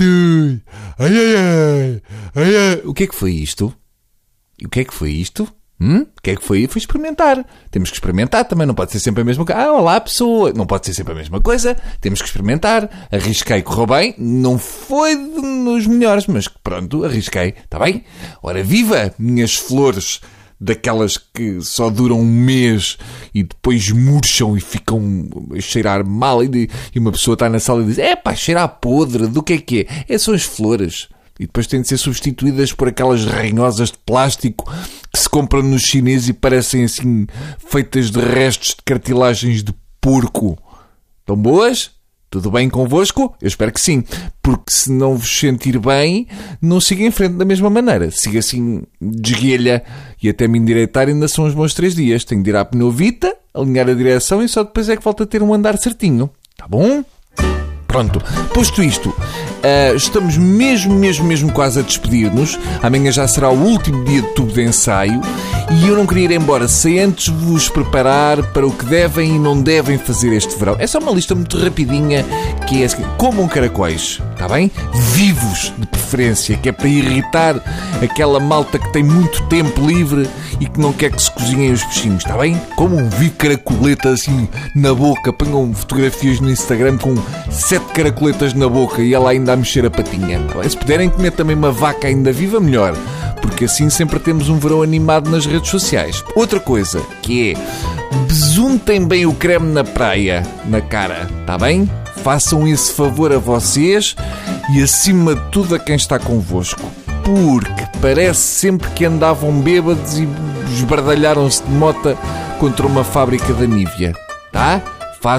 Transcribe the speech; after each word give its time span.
Ai, 0.00 1.08
ai, 1.18 1.36
ai, 1.36 2.02
ai, 2.34 2.56
ai. 2.56 2.82
O 2.84 2.94
que 2.94 3.04
é 3.04 3.06
que 3.06 3.14
foi 3.14 3.32
isto? 3.32 3.74
E 4.58 4.66
o 4.66 4.68
que 4.68 4.80
é 4.80 4.84
que 4.84 4.94
foi 4.94 5.10
isto? 5.10 5.48
Hum? 5.80 6.02
O 6.02 6.22
que 6.22 6.30
é 6.30 6.36
que 6.36 6.44
foi? 6.44 6.68
Foi 6.68 6.78
experimentar. 6.78 7.44
Temos 7.70 7.90
que 7.90 7.96
experimentar 7.96 8.44
também, 8.44 8.66
não 8.66 8.74
pode 8.74 8.92
ser 8.92 9.00
sempre 9.00 9.22
a 9.22 9.24
mesma 9.24 9.44
coisa. 9.44 9.60
Ah, 9.60 9.72
olá 9.72 10.00
pessoa, 10.00 10.52
não 10.52 10.64
pode 10.64 10.86
ser 10.86 10.94
sempre 10.94 11.12
a 11.12 11.16
mesma 11.16 11.40
coisa. 11.40 11.76
Temos 12.00 12.20
que 12.20 12.28
experimentar. 12.28 13.08
Arrisquei, 13.10 13.62
correu 13.62 13.86
bem. 13.86 14.14
Não 14.16 14.58
foi 14.58 15.16
dos 15.16 15.88
melhores, 15.88 16.28
mas 16.28 16.46
pronto, 16.46 17.04
arrisquei. 17.04 17.54
Está 17.64 17.80
bem? 17.80 18.04
Ora, 18.40 18.62
viva, 18.62 19.12
minhas 19.18 19.56
flores! 19.56 20.20
Daquelas 20.62 21.18
que 21.18 21.60
só 21.60 21.90
duram 21.90 22.20
um 22.20 22.24
mês 22.24 22.96
e 23.34 23.42
depois 23.42 23.90
murcham 23.90 24.56
e 24.56 24.60
ficam 24.60 25.28
a 25.56 25.60
cheirar 25.60 26.06
mal 26.06 26.42
e, 26.44 26.70
uma 26.94 27.10
pessoa 27.10 27.34
está 27.34 27.48
na 27.48 27.58
sala 27.58 27.82
e 27.82 27.86
diz 27.86 27.98
é 27.98 28.14
pá, 28.14 28.32
cheira 28.34 28.62
a 28.62 28.68
podre, 28.68 29.26
do 29.26 29.42
que 29.42 29.54
é 29.54 29.58
que 29.58 29.80
é? 29.80 30.14
É 30.14 30.18
são 30.18 30.32
as 30.32 30.44
flores. 30.44 31.08
E 31.40 31.46
depois 31.46 31.66
têm 31.66 31.80
de 31.80 31.88
ser 31.88 31.98
substituídas 31.98 32.72
por 32.72 32.86
aquelas 32.86 33.24
ranhosas 33.24 33.90
de 33.90 33.98
plástico 34.06 34.70
que 35.12 35.18
se 35.18 35.28
compram 35.28 35.62
nos 35.62 35.82
chineses 35.82 36.28
e 36.28 36.32
parecem 36.32 36.84
assim 36.84 37.26
feitas 37.58 38.10
de 38.10 38.20
restos 38.20 38.68
de 38.68 38.82
cartilagens 38.84 39.64
de 39.64 39.74
porco. 40.00 40.56
Estão 41.20 41.36
boas? 41.36 41.90
Tudo 42.32 42.50
bem 42.50 42.70
convosco? 42.70 43.34
Eu 43.42 43.46
espero 43.46 43.70
que 43.70 43.78
sim. 43.78 44.02
Porque 44.42 44.72
se 44.72 44.90
não 44.90 45.18
vos 45.18 45.38
sentir 45.38 45.78
bem, 45.78 46.26
não 46.62 46.80
siga 46.80 47.04
em 47.04 47.10
frente 47.10 47.34
da 47.34 47.44
mesma 47.44 47.68
maneira. 47.68 48.10
Siga 48.10 48.38
assim, 48.38 48.84
desguilha 48.98 49.84
e 50.22 50.30
até 50.30 50.48
me 50.48 50.58
endireitar 50.58 51.08
ainda 51.08 51.28
são 51.28 51.44
os 51.44 51.52
bons 51.52 51.74
três 51.74 51.94
dias. 51.94 52.24
Tenho 52.24 52.42
de 52.42 52.48
ir 52.48 52.56
à 52.56 52.64
pneuvita, 52.64 53.36
alinhar 53.52 53.86
a 53.86 53.92
direção 53.92 54.42
e 54.42 54.48
só 54.48 54.62
depois 54.62 54.88
é 54.88 54.96
que 54.96 55.04
volta 55.04 55.24
a 55.24 55.26
ter 55.26 55.42
um 55.42 55.52
andar 55.52 55.76
certinho. 55.76 56.30
Tá 56.56 56.66
bom? 56.66 57.04
Pronto, 57.92 58.22
posto 58.54 58.82
isto, 58.82 59.10
uh, 59.10 59.94
estamos 59.94 60.38
mesmo, 60.38 60.94
mesmo, 60.94 61.26
mesmo 61.26 61.52
quase 61.52 61.78
a 61.78 61.82
despedir-nos. 61.82 62.58
Amanhã 62.82 63.12
já 63.12 63.28
será 63.28 63.50
o 63.50 63.64
último 63.64 64.02
dia 64.02 64.22
de 64.22 64.28
tubo 64.28 64.50
de 64.50 64.62
ensaio 64.62 65.20
e 65.70 65.88
eu 65.88 65.94
não 65.94 66.06
queria 66.06 66.24
ir 66.24 66.30
embora 66.30 66.66
sem 66.66 66.98
antes 67.00 67.28
vos 67.28 67.68
preparar 67.68 68.42
para 68.44 68.66
o 68.66 68.72
que 68.72 68.86
devem 68.86 69.36
e 69.36 69.38
não 69.38 69.60
devem 69.60 69.98
fazer 69.98 70.32
este 70.32 70.58
verão. 70.58 70.76
É 70.78 70.86
só 70.86 70.98
uma 71.00 71.12
lista 71.12 71.34
muito 71.34 71.58
rapidinha 71.58 72.24
que 72.66 72.80
é 72.80 72.86
assim, 72.86 73.02
comam 73.18 73.46
caracóis, 73.46 74.22
está 74.42 74.52
bem? 74.52 74.70
Vivos, 74.92 75.72
de 75.78 75.86
preferência, 75.86 76.56
que 76.56 76.68
é 76.68 76.72
para 76.72 76.88
irritar 76.88 77.62
aquela 78.02 78.40
malta 78.40 78.76
que 78.76 78.92
tem 78.92 79.04
muito 79.04 79.40
tempo 79.44 79.86
livre 79.86 80.28
e 80.58 80.66
que 80.66 80.80
não 80.80 80.92
quer 80.92 81.12
que 81.12 81.22
se 81.22 81.30
cozinhem 81.30 81.70
os 81.70 81.84
peixinhos, 81.84 82.24
está 82.24 82.36
bem? 82.36 82.60
Como 82.74 82.96
um 82.96 83.08
vi 83.08 83.30
caracoleta 83.30 84.08
assim 84.08 84.48
na 84.74 84.92
boca, 84.92 85.32
ponham 85.32 85.72
fotografias 85.72 86.40
no 86.40 86.50
Instagram 86.50 86.98
com 86.98 87.14
sete 87.50 87.86
caracoletas 87.92 88.52
na 88.52 88.68
boca 88.68 89.00
e 89.00 89.14
ela 89.14 89.30
ainda 89.30 89.52
a 89.52 89.56
mexer 89.56 89.86
a 89.86 89.90
patinha. 89.90 90.40
Tá 90.40 90.68
Se 90.68 90.76
puderem 90.76 91.08
comer 91.08 91.30
também 91.30 91.54
uma 91.54 91.70
vaca 91.70 92.08
ainda 92.08 92.32
viva, 92.32 92.58
melhor 92.58 92.96
porque 93.40 93.64
assim 93.64 93.90
sempre 93.90 94.20
temos 94.20 94.48
um 94.48 94.56
verão 94.56 94.82
animado 94.82 95.28
nas 95.28 95.46
redes 95.46 95.68
sociais. 95.68 96.24
Outra 96.36 96.60
coisa 96.60 97.00
que 97.22 97.50
é 97.50 97.54
besuntem 98.28 99.04
bem 99.04 99.26
o 99.26 99.34
creme 99.34 99.72
na 99.72 99.82
praia, 99.82 100.44
na 100.64 100.80
cara, 100.80 101.28
tá 101.44 101.58
bem? 101.58 101.90
Façam 102.22 102.66
esse 102.68 102.92
favor 102.92 103.32
a 103.32 103.38
vocês 103.38 104.14
e 104.74 104.82
acima 104.82 105.34
de 105.34 105.50
tudo 105.50 105.74
a 105.74 105.78
quem 105.78 105.96
está 105.96 106.18
convosco. 106.18 106.80
Porque 107.24 107.98
parece 108.00 108.40
sempre 108.40 108.90
que 108.90 109.04
andavam 109.04 109.60
bêbados 109.60 110.18
e 110.18 110.28
esbardalharam-se 110.72 111.62
de 111.62 111.70
mota 111.70 112.16
contra 112.58 112.86
uma 112.86 113.04
fábrica 113.04 113.52
da 113.52 113.66
Nívia, 113.66 114.12
tá? 114.52 114.80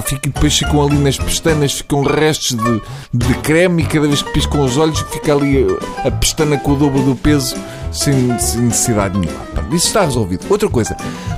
Fica, 0.02 0.30
depois 0.30 0.56
ficam 0.56 0.82
ali 0.82 0.96
nas 0.96 1.18
pestanas, 1.18 1.72
ficam 1.74 2.02
restos 2.02 2.56
de, 2.56 2.82
de 3.12 3.34
creme 3.40 3.82
e 3.82 3.86
cada 3.86 4.06
vez 4.06 4.22
que 4.22 4.32
piscam 4.32 4.64
os 4.64 4.78
olhos 4.78 4.98
fica 5.12 5.34
ali 5.34 5.66
a 6.02 6.10
pestana 6.10 6.56
com 6.56 6.72
o 6.72 6.76
dobro 6.76 7.02
do 7.02 7.14
peso 7.14 7.54
sem, 7.92 8.38
sem 8.38 8.62
necessidade 8.62 9.18
nenhuma. 9.18 9.44
Isso 9.72 9.88
está 9.88 10.02
resolvido. 10.02 10.46
Outra 10.48 10.70
coisa, 10.70 10.96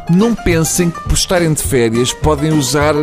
não 0.09 0.33
pensem 0.35 0.91
que 0.91 1.01
por 1.03 1.15
estarem 1.15 1.53
de 1.53 1.63
férias 1.63 2.13
podem 2.13 2.53
usar 2.53 2.95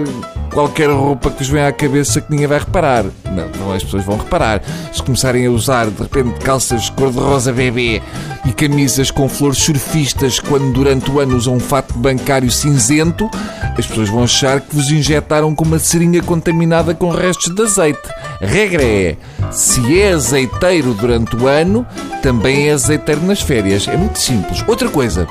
qualquer 0.53 0.89
roupa 0.89 1.31
que 1.31 1.39
vos 1.39 1.49
venha 1.49 1.67
à 1.67 1.71
cabeça 1.71 2.21
que 2.21 2.31
ninguém 2.31 2.47
vai 2.47 2.59
reparar. 2.59 3.03
Não, 3.25 3.49
não 3.59 3.73
as 3.73 3.83
pessoas 3.83 4.05
vão 4.05 4.17
reparar. 4.17 4.61
Se 4.93 5.01
começarem 5.01 5.45
a 5.45 5.51
usar 5.51 5.87
de 5.87 6.01
repente 6.01 6.39
calças 6.39 6.89
cor-de-rosa 6.91 7.51
bebê 7.51 8.01
e 8.45 8.53
camisas 8.53 9.09
com 9.09 9.27
flores 9.27 9.57
surfistas 9.57 10.39
quando 10.39 10.71
durante 10.71 11.09
o 11.09 11.19
ano 11.19 11.35
usam 11.35 11.55
um 11.55 11.59
fato 11.59 11.97
bancário 11.97 12.51
cinzento, 12.51 13.29
as 13.77 13.87
pessoas 13.87 14.09
vão 14.09 14.23
achar 14.23 14.61
que 14.61 14.75
vos 14.75 14.91
injetaram 14.91 15.53
com 15.55 15.65
uma 15.65 15.79
seringa 15.79 16.21
contaminada 16.21 16.93
com 16.93 17.09
restos 17.09 17.53
de 17.53 17.61
azeite. 17.61 18.07
A 18.41 18.45
regra 18.45 18.83
é: 18.83 19.17
se 19.51 19.99
é 19.99 20.13
azeiteiro 20.13 20.93
durante 20.93 21.35
o 21.35 21.47
ano, 21.47 21.85
também 22.21 22.69
é 22.69 22.73
azeiteiro 22.73 23.21
nas 23.25 23.41
férias. 23.41 23.87
É 23.87 23.97
muito 23.97 24.19
simples. 24.19 24.63
Outra 24.67 24.89
coisa 24.89 25.27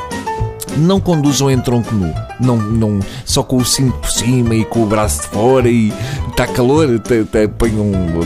não 0.76 1.00
conduzam 1.00 1.50
em 1.50 1.58
tronco 1.58 1.94
nu. 1.94 2.12
Não, 2.40 2.56
não, 2.56 3.00
só 3.24 3.42
com 3.42 3.56
o 3.56 3.64
cinto 3.64 3.96
por 3.98 4.10
cima 4.10 4.54
e 4.54 4.64
com 4.64 4.82
o 4.82 4.86
braço 4.86 5.22
de 5.22 5.28
fora 5.28 5.68
e 5.68 5.92
está 6.28 6.46
calor, 6.46 6.88
ponham 7.58 7.84
um 7.84 8.20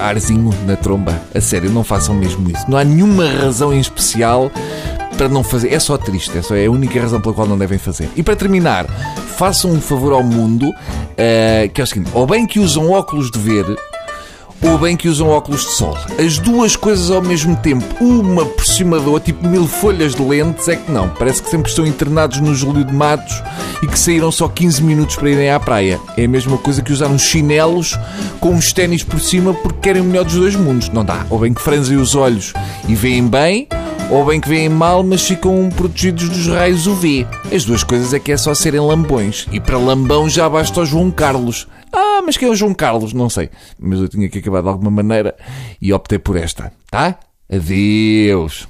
arzinho 0.00 0.52
na 0.66 0.76
tromba. 0.76 1.20
A 1.34 1.40
sério, 1.40 1.70
não 1.70 1.84
façam 1.84 2.14
mesmo 2.14 2.48
isso. 2.50 2.64
Não 2.68 2.78
há 2.78 2.84
nenhuma 2.84 3.26
razão 3.28 3.72
em 3.72 3.80
especial 3.80 4.50
para 5.16 5.28
não 5.28 5.42
fazer. 5.42 5.72
É 5.72 5.80
só 5.80 5.98
triste, 5.98 6.38
é, 6.38 6.42
só, 6.42 6.54
é 6.54 6.66
a 6.66 6.70
única 6.70 7.00
razão 7.00 7.20
pela 7.20 7.34
qual 7.34 7.46
não 7.46 7.58
devem 7.58 7.78
fazer. 7.78 8.08
E 8.16 8.22
para 8.22 8.36
terminar, 8.36 8.86
façam 9.36 9.72
um 9.72 9.80
favor 9.80 10.12
ao 10.12 10.22
mundo, 10.22 10.70
uh, 10.70 11.68
que 11.74 11.80
é 11.80 11.84
o 11.84 11.86
seguinte: 11.86 12.10
ou 12.14 12.26
bem 12.26 12.46
que 12.46 12.60
usam 12.60 12.90
óculos 12.90 13.30
de 13.30 13.38
ver, 13.38 13.64
ou 14.62 14.78
bem 14.78 14.96
que 14.96 15.08
usam 15.08 15.28
óculos 15.28 15.62
de 15.62 15.72
sol. 15.72 15.96
As 16.18 16.38
duas 16.38 16.76
coisas 16.76 17.10
ao 17.10 17.22
mesmo 17.22 17.56
tempo, 17.56 17.84
uma 18.02 18.44
por 18.44 18.64
cima 18.64 18.98
da 18.98 19.08
outra, 19.08 19.26
tipo 19.26 19.46
mil 19.46 19.66
folhas 19.66 20.14
de 20.14 20.22
lentes, 20.22 20.68
é 20.68 20.76
que 20.76 20.90
não. 20.90 21.08
Parece 21.08 21.42
que 21.42 21.50
sempre 21.50 21.70
estão 21.70 21.86
internados 21.86 22.40
no 22.40 22.54
Júlio 22.54 22.84
de 22.84 22.92
Matos 22.92 23.42
e 23.82 23.86
que 23.86 23.98
saíram 23.98 24.30
só 24.30 24.48
15 24.48 24.82
minutos 24.82 25.16
para 25.16 25.30
irem 25.30 25.50
à 25.50 25.60
praia. 25.60 26.00
É 26.16 26.24
a 26.24 26.28
mesma 26.28 26.58
coisa 26.58 26.82
que 26.82 26.92
usar 26.92 27.08
uns 27.08 27.22
chinelos 27.22 27.98
com 28.40 28.50
uns 28.50 28.72
ténis 28.72 29.02
por 29.02 29.20
cima 29.20 29.54
porque 29.54 29.80
querem 29.80 30.02
o 30.02 30.04
melhor 30.04 30.24
dos 30.24 30.34
dois 30.34 30.56
mundos. 30.56 30.88
Não 30.88 31.04
dá. 31.04 31.26
Ou 31.30 31.38
bem 31.38 31.54
que 31.54 31.62
franzem 31.62 31.96
os 31.96 32.14
olhos 32.14 32.52
e 32.88 32.94
veem 32.94 33.26
bem, 33.26 33.68
ou 34.10 34.24
bem 34.24 34.40
que 34.40 34.48
veem 34.48 34.68
mal, 34.68 35.02
mas 35.02 35.22
ficam 35.22 35.68
protegidos 35.74 36.28
dos 36.28 36.46
raios 36.48 36.86
UV. 36.86 37.26
As 37.54 37.64
duas 37.64 37.84
coisas 37.84 38.12
é 38.14 38.18
que 38.18 38.32
é 38.32 38.36
só 38.36 38.54
serem 38.54 38.80
lambões. 38.80 39.46
E 39.52 39.60
para 39.60 39.78
lambão 39.78 40.28
já 40.28 40.48
basta 40.48 40.80
o 40.80 40.86
João 40.86 41.10
Carlos. 41.10 41.66
Ah, 42.18 42.22
mas 42.22 42.36
quem 42.36 42.48
é 42.48 42.50
o 42.50 42.54
João 42.56 42.74
Carlos? 42.74 43.12
Não 43.12 43.30
sei. 43.30 43.48
Mas 43.78 44.00
eu 44.00 44.08
tinha 44.08 44.28
que 44.28 44.40
acabar 44.40 44.60
de 44.60 44.68
alguma 44.68 44.90
maneira 44.90 45.36
e 45.80 45.92
optei 45.92 46.18
por 46.18 46.36
esta. 46.36 46.72
Tá? 46.90 47.16
Adeus. 47.48 48.66